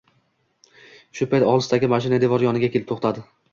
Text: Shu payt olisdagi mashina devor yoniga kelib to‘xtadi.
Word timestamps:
Shu 1.19 1.27
payt 1.35 1.45
olisdagi 1.53 1.91
mashina 1.97 2.21
devor 2.27 2.49
yoniga 2.49 2.73
kelib 2.75 2.91
to‘xtadi. 2.93 3.27